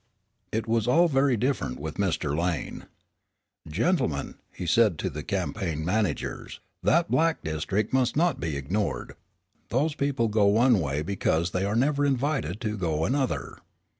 It 0.51 0.65
was 0.65 0.87
all 0.87 1.07
very 1.07 1.37
different 1.37 1.79
with 1.79 1.97
Mr. 1.99 2.35
Lane. 2.35 2.87
"Gentlemen," 3.67 4.39
he 4.51 4.65
said 4.65 4.97
to 4.97 5.11
the 5.11 5.21
campaign 5.21 5.85
managers, 5.85 6.59
"that 6.81 7.11
black 7.11 7.43
district 7.43 7.93
must 7.93 8.15
not 8.17 8.39
be 8.39 8.57
ignored. 8.57 9.13
Those 9.69 9.93
people 9.93 10.27
go 10.27 10.47
one 10.47 10.79
way 10.79 11.03
because 11.03 11.51
they 11.51 11.65
are 11.65 11.75
never 11.75 12.03
invited 12.03 12.59
to 12.61 12.77
go 12.77 13.05
another." 13.05 13.59